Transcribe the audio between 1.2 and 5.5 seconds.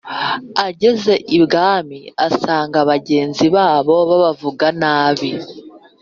ibwami asanga bagenzi babo babavuga nabi